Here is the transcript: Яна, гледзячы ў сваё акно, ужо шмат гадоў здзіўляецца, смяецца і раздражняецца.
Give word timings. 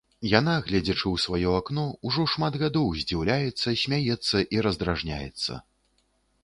Яна, 0.39 0.53
гледзячы 0.67 1.03
ў 1.09 1.17
сваё 1.25 1.51
акно, 1.59 1.83
ужо 2.11 2.25
шмат 2.33 2.53
гадоў 2.63 2.89
здзіўляецца, 3.03 3.77
смяецца 3.83 4.37
і 4.57 4.67
раздражняецца. 4.69 5.63